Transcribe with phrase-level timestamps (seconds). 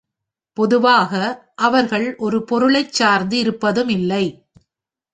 [0.57, 1.11] பொதுவாக,
[1.55, 4.25] அவர்கள் ஒரு பொருளைச் சார்ந்து இருப்பதும் இல்லை.